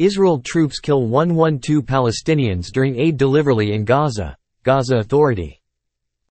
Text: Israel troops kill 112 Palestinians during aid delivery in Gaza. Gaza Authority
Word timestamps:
Israel 0.00 0.40
troops 0.40 0.80
kill 0.80 1.08
112 1.08 1.84
Palestinians 1.84 2.72
during 2.72 2.98
aid 2.98 3.18
delivery 3.18 3.74
in 3.74 3.84
Gaza. 3.84 4.34
Gaza 4.62 4.96
Authority 4.96 5.59